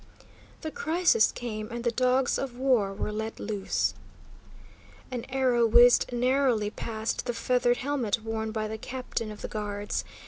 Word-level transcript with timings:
The 0.61 0.71
crisis 0.71 1.31
came, 1.31 1.69
and 1.69 1.83
the 1.83 1.91
dogs 1.91 2.39
of 2.39 2.57
war 2.57 2.91
were 2.91 3.11
let 3.11 3.39
loose. 3.39 3.93
An 5.11 5.25
arrow 5.29 5.67
whizzed 5.67 6.11
narrowly 6.11 6.71
past 6.71 7.27
the 7.27 7.35
feathered 7.35 7.77
helmet 7.77 8.23
worn 8.23 8.51
by 8.51 8.67
the 8.67 8.79
captain 8.79 9.31
of 9.31 9.41
the 9.43 9.47
guards. 9.47 10.03